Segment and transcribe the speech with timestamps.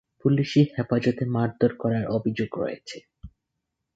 [0.21, 2.97] পুলিশি হেফাজতে মারধর করার অভিযোগ রয়েছে।